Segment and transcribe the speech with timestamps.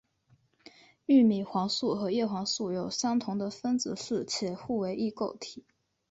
[1.05, 5.63] 玉米黄素和叶黄素有相同的分子式且互为异构体。